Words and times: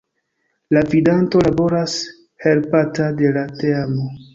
La 0.77 0.81
Gvidanto 0.87 1.43
laboras 1.49 2.01
helpata 2.49 3.15
de 3.23 3.35
la 3.41 3.49
Teamo. 3.63 4.15